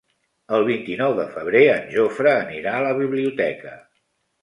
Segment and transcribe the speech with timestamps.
[0.59, 3.81] El vint-i-nou de febrer en Jofre anirà a la biblioteca.